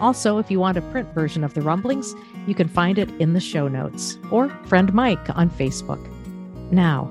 Also, 0.00 0.38
if 0.38 0.50
you 0.50 0.58
want 0.58 0.76
a 0.76 0.82
print 0.82 1.08
version 1.14 1.44
of 1.44 1.54
the 1.54 1.62
rumblings, 1.62 2.14
you 2.46 2.54
can 2.54 2.68
find 2.68 2.98
it 2.98 3.10
in 3.20 3.32
the 3.32 3.40
show 3.40 3.68
notes 3.68 4.18
or 4.30 4.48
friend 4.66 4.92
Mike 4.92 5.36
on 5.36 5.48
Facebook. 5.50 6.00
Now, 6.70 7.10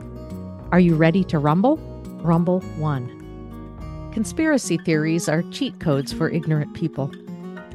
are 0.71 0.79
you 0.79 0.95
ready 0.95 1.23
to 1.25 1.39
rumble? 1.39 1.77
Rumble 2.21 2.61
1. 2.77 4.09
Conspiracy 4.13 4.77
theories 4.77 5.29
are 5.29 5.43
cheat 5.43 5.79
codes 5.79 6.13
for 6.13 6.29
ignorant 6.29 6.73
people. 6.73 7.11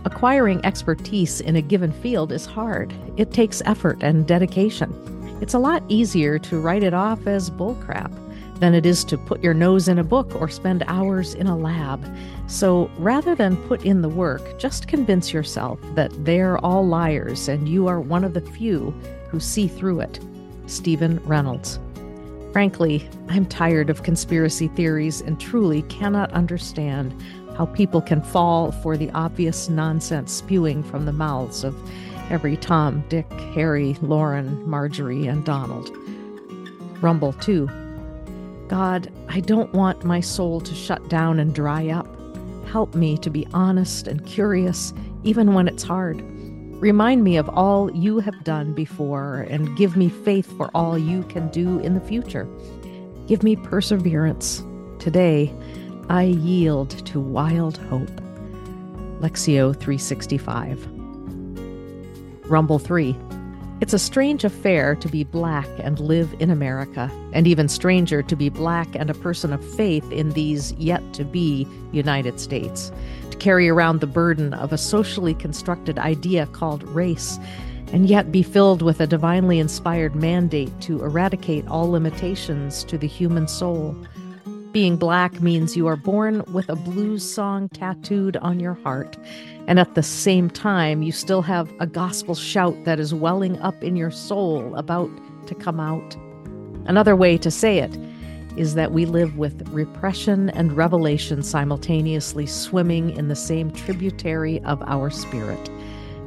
Acquiring 0.05 0.65
expertise 0.65 1.41
in 1.41 1.57
a 1.57 1.63
given 1.63 1.93
field 1.93 2.31
is 2.33 2.47
hard. 2.47 2.95
It 3.17 3.33
takes 3.33 3.63
effort 3.65 3.99
and 4.03 4.27
dedication. 4.27 4.93
It's 5.41 5.55
a 5.55 5.59
lot 5.59 5.83
easier 5.89 6.39
to 6.39 6.61
write 6.61 6.83
it 6.83 6.95
off 6.95 7.27
as 7.27 7.51
bullcrap 7.51 8.13
than 8.61 8.75
it 8.75 8.85
is 8.85 9.05
to 9.05 9.19
put 9.19 9.43
your 9.43 9.55
nose 9.55 9.89
in 9.89 9.99
a 9.99 10.05
book 10.05 10.35
or 10.41 10.49
spend 10.49 10.83
hours 10.87 11.35
in 11.35 11.47
a 11.47 11.57
lab. 11.57 12.05
So 12.47 12.91
rather 12.99 13.35
than 13.35 13.57
put 13.69 13.85
in 13.85 14.03
the 14.03 14.09
work, 14.09 14.59
just 14.59 14.89
convince 14.89 15.33
yourself 15.33 15.79
that 15.95 16.13
they're 16.25 16.59
all 16.59 16.87
liars 16.87 17.49
and 17.49 17.69
you 17.69 17.87
are 17.87 18.01
one 18.01 18.25
of 18.25 18.35
the 18.35 18.41
few 18.41 18.91
who 19.31 19.41
see 19.41 19.69
through 19.69 20.01
it. 20.01 20.21
Steven 20.67 21.19
Reynolds. 21.25 21.79
Frankly, 22.53 23.09
I'm 23.29 23.47
tired 23.47 23.91
of 23.91 24.03
conspiracy 24.03 24.69
theories 24.69 25.21
and 25.21 25.41
truly 25.41 25.83
cannot 25.83 26.33
understand 26.33 27.15
how 27.57 27.67
people 27.67 28.01
can 28.01 28.23
fall 28.23 28.73
for 28.73 28.97
the 28.97 29.11
obvious 29.11 29.69
nonsense 29.69 30.33
spewing 30.33 30.83
from 30.83 31.05
the 31.05 31.13
mouths 31.13 31.65
of 31.65 31.77
every 32.31 32.57
Tom, 32.57 33.05
Dick, 33.09 33.31
Harry, 33.55 33.97
Lauren, 34.01 34.69
Marjorie, 34.69 35.27
and 35.27 35.45
Donald. 35.45 35.91
Rumble 37.01 37.33
2 37.35 37.69
God, 38.69 39.11
I 39.29 39.41
don't 39.41 39.73
want 39.73 40.05
my 40.05 40.21
soul 40.21 40.61
to 40.61 40.75
shut 40.75 41.09
down 41.09 41.41
and 41.41 41.55
dry 41.55 41.89
up. 41.89 42.07
Help 42.67 42.95
me 42.95 43.17
to 43.19 43.31
be 43.31 43.47
honest 43.55 44.07
and 44.07 44.25
curious, 44.27 44.93
even 45.25 45.55
when 45.55 45.69
it's 45.69 45.83
hard. 45.83 46.23
Remind 46.81 47.25
me 47.25 47.39
of 47.39 47.49
all 47.49 47.91
you 47.93 48.21
have 48.21 48.45
done 48.45 48.75
before 48.75 49.47
and 49.49 49.75
give 49.77 49.97
me 49.97 50.11
faith 50.11 50.55
for 50.57 50.71
all 50.75 50.99
you 50.99 51.23
can 51.25 51.49
do 51.49 51.79
in 51.81 51.95
the 51.95 52.01
future. 52.01 52.47
Give 53.27 53.43
me 53.43 53.57
perseverance. 53.57 54.63
Today, 54.99 55.53
I 56.11 56.25
yield 56.25 56.91
to 57.07 57.21
wild 57.21 57.79
hope. 57.79 58.21
Lectio 59.21 59.73
365. 59.73 60.87
Rumble 62.51 62.79
3. 62.79 63.17
It's 63.81 63.93
a 63.93 63.99
strange 63.99 64.43
affair 64.43 64.97
to 64.97 65.09
be 65.09 65.23
black 65.23 65.69
and 65.79 66.01
live 66.01 66.35
in 66.41 66.51
America, 66.51 67.09
and 67.33 67.47
even 67.47 67.69
stranger 67.69 68.23
to 68.25 68.35
be 68.35 68.49
black 68.49 68.89
and 68.97 69.09
a 69.09 69.15
person 69.15 69.53
of 69.53 69.65
faith 69.77 70.11
in 70.11 70.31
these 70.31 70.73
yet 70.73 71.01
to 71.15 71.25
be 71.25 71.65
United 71.93 72.41
States. 72.41 72.91
To 73.31 73.37
carry 73.37 73.69
around 73.69 74.01
the 74.01 74.09
burden 74.09 74.53
of 74.53 74.73
a 74.73 74.79
socially 74.79 75.33
constructed 75.33 75.97
idea 75.97 76.47
called 76.47 76.83
race, 76.89 77.39
and 77.93 78.09
yet 78.09 78.33
be 78.33 78.43
filled 78.43 78.83
with 78.83 79.01
a 79.01 79.07
divinely 79.07 79.61
inspired 79.61 80.17
mandate 80.17 80.73
to 80.81 81.05
eradicate 81.05 81.67
all 81.69 81.89
limitations 81.89 82.83
to 82.83 82.99
the 82.99 83.07
human 83.07 83.47
soul. 83.47 83.95
Being 84.79 84.97
black 84.97 85.41
means 85.41 85.77
you 85.77 85.89
are 85.89 85.97
born 85.97 86.45
with 86.53 86.69
a 86.69 86.77
blues 86.77 87.29
song 87.29 87.69
tattooed 87.71 88.37
on 88.37 88.61
your 88.61 88.75
heart 88.75 89.17
and 89.67 89.81
at 89.81 89.97
the 89.97 90.05
same 90.05 90.49
time, 90.49 91.03
you 91.03 91.11
still 91.11 91.43
have 91.43 91.69
a 91.81 91.87
gospel 91.89 92.37
shout 92.37 92.85
that 92.85 93.01
is 93.01 93.13
welling 93.13 93.59
up 93.59 93.83
in 93.83 93.97
your 93.97 94.13
soul 94.13 94.73
about 94.77 95.11
to 95.49 95.57
come 95.57 95.81
out. 95.81 96.17
Another 96.87 97.17
way 97.17 97.37
to 97.39 97.51
say 97.51 97.79
it 97.79 97.99
is 98.57 98.77
that 98.77 98.93
we 98.93 99.05
live 99.05 99.37
with 99.37 99.69
repression 99.71 100.49
and 100.51 100.77
revelation 100.77 101.43
simultaneously 101.43 102.47
swimming 102.47 103.11
in 103.17 103.27
the 103.27 103.35
same 103.35 103.73
tributary 103.73 104.63
of 104.63 104.81
our 104.83 105.11
spirit. 105.11 105.69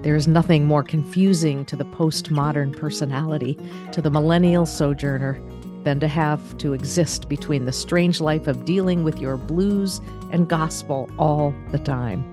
There 0.01 0.17
is 0.17 0.27
nothing 0.27 0.65
more 0.65 0.83
confusing 0.83 1.63
to 1.67 1.77
the 1.77 1.85
postmodern 1.85 2.77
personality, 2.77 3.57
to 3.93 4.01
the 4.01 4.11
millennial 4.11 4.65
sojourner, 4.65 5.39
than 5.83 5.99
to 5.99 6.07
have 6.07 6.57
to 6.59 6.73
exist 6.73 7.29
between 7.29 7.65
the 7.65 7.71
strange 7.71 8.21
life 8.21 8.47
of 8.47 8.65
dealing 8.65 9.03
with 9.03 9.19
your 9.19 9.37
blues 9.37 10.01
and 10.31 10.47
gospel 10.47 11.09
all 11.17 11.53
the 11.71 11.79
time 11.79 12.25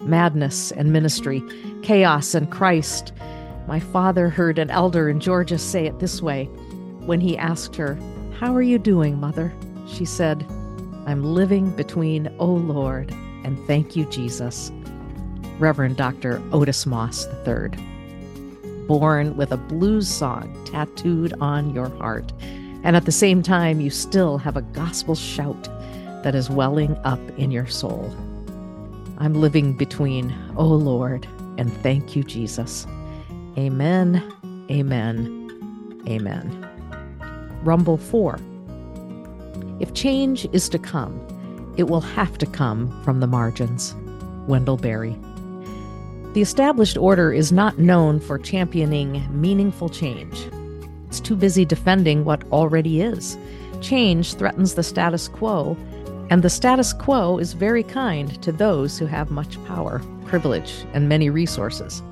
madness 0.00 0.72
and 0.72 0.92
ministry, 0.92 1.42
chaos 1.82 2.34
and 2.34 2.50
Christ. 2.50 3.12
My 3.66 3.78
father 3.78 4.30
heard 4.30 4.58
an 4.58 4.70
elder 4.70 5.08
in 5.08 5.20
Georgia 5.20 5.58
say 5.58 5.86
it 5.86 5.98
this 5.98 6.22
way 6.22 6.46
when 7.04 7.20
he 7.20 7.36
asked 7.36 7.76
her, 7.76 7.98
How 8.38 8.54
are 8.54 8.62
you 8.62 8.78
doing, 8.78 9.20
mother? 9.20 9.52
She 9.86 10.04
said, 10.04 10.46
I'm 11.06 11.24
living 11.24 11.70
between, 11.70 12.34
O 12.38 12.46
Lord, 12.46 13.10
and 13.44 13.58
thank 13.66 13.96
you, 13.96 14.04
Jesus. 14.06 14.70
Reverend 15.58 15.96
Dr. 15.96 16.42
Otis 16.52 16.86
Moss 16.86 17.26
III. 17.46 17.70
Born 18.86 19.36
with 19.36 19.52
a 19.52 19.56
blues 19.56 20.08
song 20.08 20.54
tattooed 20.64 21.34
on 21.40 21.74
your 21.74 21.88
heart, 21.96 22.32
and 22.84 22.96
at 22.96 23.04
the 23.04 23.12
same 23.12 23.42
time, 23.42 23.80
you 23.80 23.90
still 23.90 24.38
have 24.38 24.56
a 24.56 24.62
gospel 24.62 25.14
shout 25.14 25.64
that 26.22 26.34
is 26.34 26.50
welling 26.50 26.96
up 27.04 27.20
in 27.38 27.50
your 27.50 27.66
soul. 27.66 28.14
I'm 29.18 29.34
living 29.34 29.76
between, 29.76 30.34
oh 30.56 30.66
Lord, 30.66 31.26
and 31.56 31.72
thank 31.82 32.14
you, 32.14 32.22
Jesus. 32.22 32.86
Amen, 33.56 34.22
amen, 34.70 36.04
amen. 36.08 37.60
Rumble 37.64 37.96
4. 37.96 38.38
If 39.80 39.94
change 39.94 40.46
is 40.52 40.68
to 40.68 40.78
come, 40.78 41.20
it 41.76 41.88
will 41.88 42.00
have 42.00 42.38
to 42.38 42.46
come 42.46 43.02
from 43.02 43.20
the 43.20 43.26
margins. 43.26 43.94
Wendell 44.46 44.76
Berry. 44.76 45.16
The 46.34 46.42
established 46.42 46.96
order 46.96 47.32
is 47.32 47.52
not 47.52 47.78
known 47.78 48.20
for 48.20 48.38
championing 48.38 49.26
meaningful 49.30 49.88
change. 49.88 50.48
It's 51.08 51.20
too 51.20 51.34
busy 51.36 51.64
defending 51.64 52.24
what 52.24 52.44
already 52.52 53.02
is. 53.02 53.36
Change 53.80 54.34
threatens 54.34 54.74
the 54.74 54.82
status 54.82 55.26
quo 55.28 55.76
and 56.30 56.42
the 56.42 56.50
status 56.50 56.92
quo 56.92 57.38
is 57.38 57.54
very 57.54 57.82
kind 57.82 58.40
to 58.42 58.52
those 58.52 58.98
who 58.98 59.06
have 59.06 59.30
much 59.30 59.62
power, 59.64 60.02
privilege, 60.26 60.84
and 60.92 61.08
many 61.08 61.30
resources. 61.30 62.02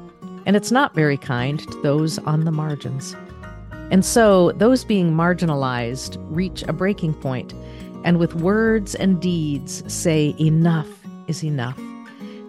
And 0.46 0.56
it's 0.56 0.72
not 0.72 0.94
very 0.94 1.18
kind 1.18 1.60
to 1.60 1.82
those 1.82 2.18
on 2.20 2.44
the 2.44 2.50
margins. 2.50 3.14
And 3.90 4.04
so 4.04 4.52
those 4.52 4.84
being 4.84 5.12
marginalized 5.12 6.16
reach 6.34 6.62
a 6.62 6.72
breaking 6.72 7.12
point, 7.14 7.52
and 8.04 8.18
with 8.18 8.34
words 8.36 8.94
and 8.94 9.20
deeds 9.20 9.82
say, 9.92 10.34
enough 10.40 10.88
is 11.26 11.44
enough. 11.44 11.78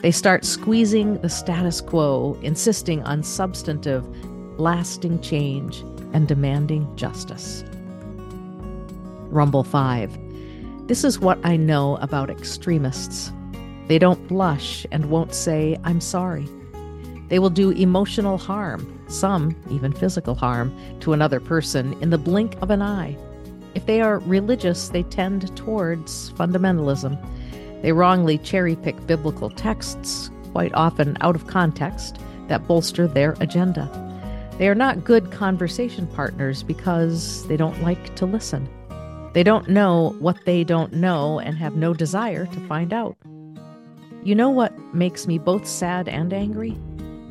They 0.01 0.11
start 0.11 0.45
squeezing 0.45 1.19
the 1.21 1.29
status 1.29 1.81
quo, 1.81 2.37
insisting 2.41 3.03
on 3.03 3.23
substantive, 3.23 4.05
lasting 4.57 5.19
change, 5.21 5.83
and 6.13 6.27
demanding 6.27 6.93
justice. 6.95 7.63
Rumble 9.29 9.63
5. 9.63 10.17
This 10.87 11.03
is 11.03 11.19
what 11.19 11.37
I 11.45 11.57
know 11.57 11.97
about 11.97 12.29
extremists. 12.29 13.31
They 13.87 13.99
don't 13.99 14.27
blush 14.27 14.85
and 14.91 15.09
won't 15.09 15.33
say, 15.33 15.77
I'm 15.83 16.01
sorry. 16.01 16.47
They 17.27 17.39
will 17.39 17.49
do 17.49 17.71
emotional 17.71 18.37
harm, 18.37 19.01
some 19.07 19.55
even 19.69 19.91
physical 19.91 20.35
harm, 20.35 20.73
to 21.01 21.13
another 21.13 21.39
person 21.39 21.93
in 22.01 22.09
the 22.09 22.17
blink 22.17 22.55
of 22.61 22.69
an 22.69 22.81
eye. 22.81 23.17
If 23.75 23.85
they 23.85 24.01
are 24.01 24.19
religious, 24.19 24.89
they 24.89 25.03
tend 25.03 25.55
towards 25.57 26.31
fundamentalism. 26.31 27.81
They 27.81 27.91
wrongly 27.91 28.37
cherry 28.37 28.75
pick 28.75 29.05
biblical 29.05 29.49
texts, 29.49 30.31
quite 30.51 30.73
often 30.73 31.17
out 31.21 31.35
of 31.35 31.47
context, 31.47 32.17
that 32.47 32.65
bolster 32.65 33.07
their 33.07 33.35
agenda. 33.41 34.06
They 34.57 34.67
are 34.67 34.75
not 34.75 35.03
good 35.03 35.31
conversation 35.31 36.07
partners 36.07 36.63
because 36.63 37.47
they 37.47 37.57
don't 37.57 37.81
like 37.83 38.15
to 38.15 38.25
listen. 38.25 38.67
They 39.33 39.43
don't 39.43 39.69
know 39.69 40.15
what 40.19 40.45
they 40.45 40.63
don't 40.63 40.93
know 40.93 41.39
and 41.39 41.55
have 41.57 41.75
no 41.75 41.93
desire 41.93 42.47
to 42.47 42.67
find 42.67 42.91
out. 42.91 43.15
You 44.23 44.33
know 44.33 44.49
what 44.49 44.73
makes 44.95 45.27
me 45.27 45.37
both 45.37 45.67
sad 45.67 46.07
and 46.07 46.33
angry? 46.33 46.75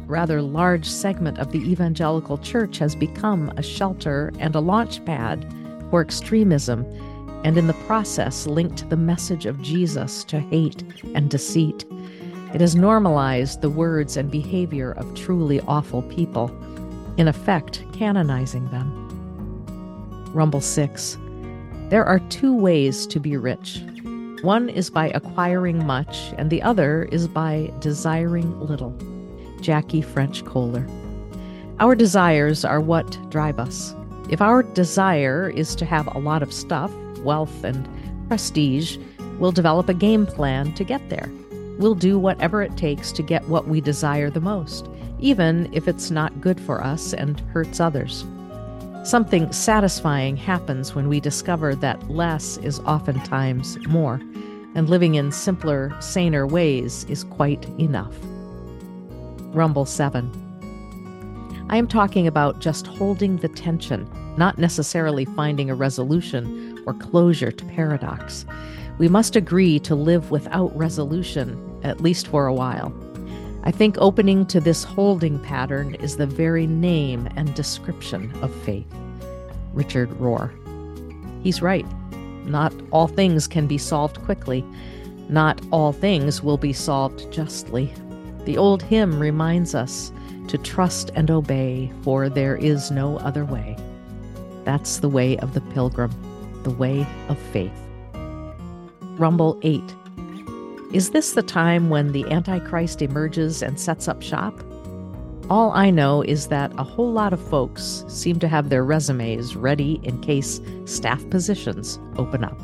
Rather 0.06 0.40
large 0.40 0.86
segment 0.86 1.38
of 1.38 1.50
the 1.50 1.58
evangelical 1.68 2.38
church 2.38 2.78
has 2.78 2.94
become 2.94 3.52
a 3.56 3.62
shelter 3.62 4.32
and 4.38 4.54
a 4.54 4.60
launch 4.60 5.04
pad 5.04 5.52
for 5.90 6.00
extremism, 6.00 6.84
and 7.42 7.58
in 7.58 7.66
the 7.66 7.74
process 7.88 8.46
linked 8.46 8.88
the 8.88 8.96
message 8.96 9.46
of 9.46 9.60
Jesus 9.60 10.22
to 10.24 10.38
hate 10.38 10.84
and 11.14 11.28
deceit. 11.28 11.84
It 12.54 12.60
has 12.60 12.76
normalized 12.76 13.60
the 13.60 13.70
words 13.70 14.16
and 14.16 14.30
behavior 14.30 14.92
of 14.92 15.12
truly 15.16 15.60
awful 15.62 16.02
people, 16.02 16.48
in 17.16 17.28
effect, 17.28 17.84
canonizing 17.92 18.68
them. 18.70 19.02
Rumble 20.32 20.60
6. 20.60 21.18
There 21.88 22.04
are 22.04 22.18
two 22.28 22.54
ways 22.54 23.06
to 23.06 23.20
be 23.20 23.36
rich. 23.36 23.82
One 24.42 24.68
is 24.68 24.90
by 24.90 25.08
acquiring 25.10 25.86
much, 25.86 26.32
and 26.36 26.50
the 26.50 26.62
other 26.62 27.04
is 27.04 27.26
by 27.26 27.72
desiring 27.80 28.60
little. 28.60 28.96
Jackie 29.60 30.02
French 30.02 30.44
Koller. 30.44 30.86
Our 31.80 31.94
desires 31.94 32.64
are 32.64 32.80
what 32.80 33.18
drive 33.30 33.58
us. 33.58 33.94
If 34.28 34.40
our 34.40 34.62
desire 34.62 35.48
is 35.48 35.74
to 35.76 35.84
have 35.84 36.06
a 36.08 36.18
lot 36.18 36.42
of 36.42 36.52
stuff, 36.52 36.92
wealth, 37.18 37.64
and 37.64 37.88
prestige, 38.28 38.98
we'll 39.38 39.52
develop 39.52 39.88
a 39.88 39.94
game 39.94 40.26
plan 40.26 40.74
to 40.74 40.84
get 40.84 41.08
there. 41.08 41.30
We'll 41.78 41.94
do 41.94 42.18
whatever 42.18 42.62
it 42.62 42.76
takes 42.76 43.12
to 43.12 43.22
get 43.22 43.48
what 43.48 43.68
we 43.68 43.80
desire 43.80 44.30
the 44.30 44.40
most, 44.40 44.88
even 45.18 45.68
if 45.72 45.86
it's 45.88 46.10
not 46.10 46.40
good 46.40 46.60
for 46.60 46.82
us 46.82 47.12
and 47.12 47.38
hurts 47.52 47.80
others. 47.80 48.24
Something 49.04 49.52
satisfying 49.52 50.36
happens 50.36 50.94
when 50.94 51.08
we 51.08 51.20
discover 51.20 51.74
that 51.76 52.10
less 52.10 52.56
is 52.58 52.80
oftentimes 52.80 53.78
more, 53.86 54.20
and 54.74 54.88
living 54.90 55.14
in 55.14 55.30
simpler, 55.30 55.94
saner 56.00 56.46
ways 56.46 57.04
is 57.04 57.24
quite 57.24 57.64
enough. 57.78 58.14
Rumble 59.54 59.84
7. 59.84 60.42
I 61.68 61.76
am 61.76 61.88
talking 61.88 62.26
about 62.26 62.60
just 62.60 62.86
holding 62.86 63.36
the 63.36 63.48
tension, 63.48 64.08
not 64.36 64.58
necessarily 64.58 65.24
finding 65.24 65.70
a 65.70 65.74
resolution 65.74 66.82
or 66.86 66.94
closure 66.94 67.50
to 67.50 67.64
paradox. 67.66 68.46
We 68.98 69.08
must 69.08 69.36
agree 69.36 69.78
to 69.80 69.94
live 69.94 70.30
without 70.30 70.76
resolution, 70.76 71.80
at 71.82 72.00
least 72.00 72.28
for 72.28 72.46
a 72.46 72.54
while. 72.54 72.94
I 73.62 73.70
think 73.70 73.96
opening 73.98 74.46
to 74.46 74.60
this 74.60 74.84
holding 74.84 75.38
pattern 75.40 75.96
is 75.96 76.16
the 76.16 76.26
very 76.26 76.66
name 76.66 77.28
and 77.36 77.54
description 77.54 78.32
of 78.42 78.54
faith. 78.62 78.86
Richard 79.74 80.08
Rohr. 80.18 80.50
He's 81.42 81.60
right. 81.60 81.86
Not 82.44 82.72
all 82.90 83.08
things 83.08 83.46
can 83.46 83.66
be 83.66 83.76
solved 83.76 84.22
quickly. 84.22 84.64
Not 85.28 85.60
all 85.72 85.92
things 85.92 86.42
will 86.42 86.56
be 86.56 86.72
solved 86.72 87.30
justly. 87.32 87.92
The 88.44 88.56
old 88.56 88.82
hymn 88.82 89.18
reminds 89.18 89.74
us 89.74 90.12
to 90.48 90.56
trust 90.56 91.10
and 91.14 91.30
obey, 91.30 91.92
for 92.02 92.28
there 92.28 92.56
is 92.56 92.90
no 92.92 93.18
other 93.18 93.44
way. 93.44 93.76
That's 94.64 94.98
the 94.98 95.08
way 95.08 95.36
of 95.38 95.54
the 95.54 95.60
pilgrim, 95.60 96.12
the 96.62 96.70
way 96.70 97.04
of 97.28 97.36
faith. 97.36 97.85
Rumble 99.18 99.58
8 99.62 99.82
is 100.92 101.10
this 101.10 101.32
the 101.32 101.42
time 101.42 101.90
when 101.90 102.12
the 102.12 102.24
Antichrist 102.30 103.02
emerges 103.02 103.60
and 103.60 103.78
sets 103.78 104.06
up 104.06 104.22
shop? 104.22 104.54
All 105.50 105.72
I 105.72 105.90
know 105.90 106.22
is 106.22 106.46
that 106.46 106.72
a 106.78 106.84
whole 106.84 107.12
lot 107.12 107.32
of 107.32 107.48
folks 107.50 108.04
seem 108.08 108.38
to 108.38 108.48
have 108.48 108.70
their 108.70 108.84
resumes 108.84 109.56
ready 109.56 110.00
in 110.04 110.20
case 110.20 110.60
staff 110.84 111.28
positions 111.28 111.98
open 112.16 112.44
up. 112.44 112.56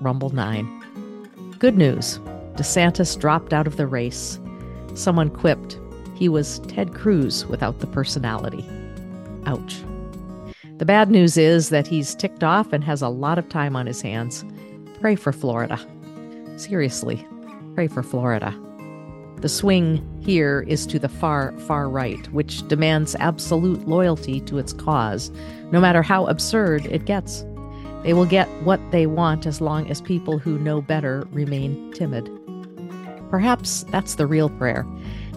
Rumble 0.00 0.30
9. 0.30 1.56
Good 1.58 1.78
news 1.78 2.18
DeSantis 2.56 3.18
dropped 3.18 3.54
out 3.54 3.66
of 3.66 3.78
the 3.78 3.86
race. 3.86 4.38
Someone 4.94 5.30
quipped 5.30 5.80
he 6.14 6.28
was 6.28 6.60
Ted 6.68 6.94
Cruz 6.94 7.46
without 7.46 7.80
the 7.80 7.86
personality. 7.86 8.64
Ouch. 9.46 9.82
The 10.76 10.84
bad 10.84 11.10
news 11.10 11.36
is 11.36 11.70
that 11.70 11.86
he's 11.86 12.14
ticked 12.14 12.44
off 12.44 12.72
and 12.72 12.84
has 12.84 13.02
a 13.02 13.08
lot 13.08 13.38
of 13.38 13.48
time 13.48 13.74
on 13.74 13.86
his 13.86 14.02
hands. 14.02 14.44
Pray 15.02 15.16
for 15.16 15.32
Florida. 15.32 15.80
Seriously, 16.56 17.26
pray 17.74 17.88
for 17.88 18.04
Florida. 18.04 18.56
The 19.38 19.48
swing 19.48 20.00
here 20.22 20.64
is 20.68 20.86
to 20.86 21.00
the 21.00 21.08
far, 21.08 21.58
far 21.66 21.88
right, 21.88 22.32
which 22.32 22.68
demands 22.68 23.16
absolute 23.16 23.88
loyalty 23.88 24.38
to 24.42 24.58
its 24.58 24.72
cause, 24.72 25.32
no 25.72 25.80
matter 25.80 26.02
how 26.02 26.26
absurd 26.26 26.86
it 26.86 27.04
gets. 27.04 27.44
They 28.04 28.12
will 28.12 28.26
get 28.26 28.46
what 28.62 28.78
they 28.92 29.08
want 29.08 29.44
as 29.44 29.60
long 29.60 29.90
as 29.90 30.00
people 30.00 30.38
who 30.38 30.56
know 30.60 30.80
better 30.80 31.26
remain 31.32 31.92
timid. 31.94 32.30
Perhaps 33.28 33.82
that's 33.90 34.14
the 34.14 34.28
real 34.28 34.50
prayer. 34.50 34.86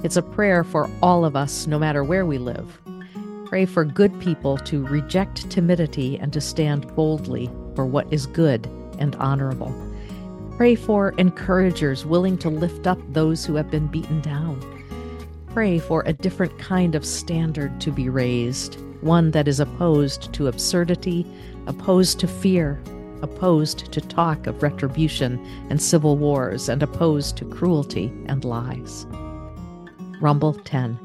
It's 0.03 0.15
a 0.15 0.21
prayer 0.21 0.63
for 0.63 0.87
all 1.01 1.25
of 1.25 1.35
us, 1.35 1.65
no 1.65 1.79
matter 1.79 2.03
where 2.03 2.27
we 2.27 2.37
live. 2.37 2.79
Pray 3.47 3.65
for 3.65 3.83
good 3.83 4.19
people 4.21 4.57
to 4.57 4.85
reject 4.85 5.49
timidity 5.49 6.19
and 6.19 6.31
to 6.33 6.39
stand 6.39 6.95
boldly 6.95 7.49
for 7.73 7.87
what 7.87 8.05
is 8.13 8.27
good 8.27 8.69
and 8.99 9.15
honorable. 9.15 9.73
Pray 10.57 10.75
for 10.75 11.09
encouragers 11.17 12.05
willing 12.05 12.37
to 12.37 12.49
lift 12.49 12.87
up 12.87 12.99
those 13.11 13.45
who 13.45 13.55
have 13.55 13.69
been 13.69 13.87
beaten 13.87 14.21
down. 14.21 14.59
Pray 15.53 15.79
for 15.79 16.03
a 16.05 16.13
different 16.13 16.57
kind 16.59 16.95
of 16.95 17.05
standard 17.05 17.79
to 17.81 17.91
be 17.91 18.09
raised, 18.09 18.75
one 19.01 19.31
that 19.31 19.47
is 19.47 19.59
opposed 19.59 20.33
to 20.33 20.47
absurdity, 20.47 21.25
opposed 21.67 22.19
to 22.19 22.27
fear, 22.27 22.81
opposed 23.21 23.91
to 23.91 24.01
talk 24.01 24.47
of 24.47 24.61
retribution 24.63 25.39
and 25.69 25.81
civil 25.81 26.17
wars, 26.17 26.69
and 26.69 26.83
opposed 26.83 27.37
to 27.37 27.45
cruelty 27.45 28.11
and 28.27 28.45
lies. 28.45 29.05
Rumble 30.21 30.53
10. 30.53 31.04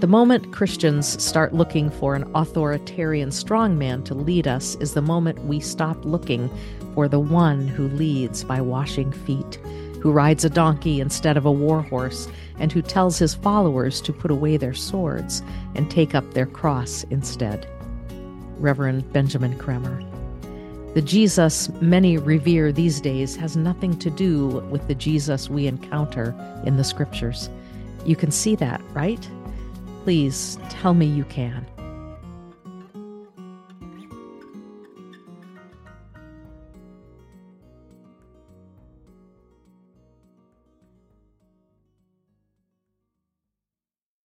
The 0.00 0.08
moment 0.08 0.52
Christians 0.52 1.22
start 1.22 1.54
looking 1.54 1.88
for 1.88 2.16
an 2.16 2.28
authoritarian 2.34 3.28
strongman 3.28 4.04
to 4.06 4.14
lead 4.14 4.48
us 4.48 4.74
is 4.80 4.92
the 4.92 5.00
moment 5.00 5.44
we 5.44 5.60
stop 5.60 6.04
looking 6.04 6.50
for 6.94 7.06
the 7.06 7.20
one 7.20 7.68
who 7.68 7.86
leads 7.86 8.42
by 8.42 8.60
washing 8.60 9.12
feet, 9.12 9.54
who 10.02 10.10
rides 10.10 10.44
a 10.44 10.50
donkey 10.50 11.00
instead 11.00 11.36
of 11.36 11.46
a 11.46 11.52
war 11.52 11.80
horse, 11.80 12.26
and 12.58 12.72
who 12.72 12.82
tells 12.82 13.18
his 13.18 13.36
followers 13.36 14.00
to 14.00 14.12
put 14.12 14.32
away 14.32 14.56
their 14.56 14.74
swords 14.74 15.44
and 15.76 15.88
take 15.88 16.12
up 16.12 16.34
their 16.34 16.46
cross 16.46 17.04
instead. 17.10 17.68
Reverend 18.58 19.10
Benjamin 19.12 19.56
Cremer. 19.58 20.02
The 20.94 21.02
Jesus 21.02 21.68
many 21.80 22.18
revere 22.18 22.72
these 22.72 23.00
days 23.00 23.36
has 23.36 23.56
nothing 23.56 23.96
to 24.00 24.10
do 24.10 24.58
with 24.70 24.88
the 24.88 24.94
Jesus 24.96 25.48
we 25.48 25.68
encounter 25.68 26.34
in 26.64 26.78
the 26.78 26.84
scriptures. 26.84 27.48
You 28.04 28.16
can 28.16 28.32
see 28.32 28.56
that, 28.56 28.82
right? 28.92 29.24
Please 30.04 30.58
tell 30.68 30.92
me 30.92 31.06
you 31.06 31.24
can. 31.24 31.73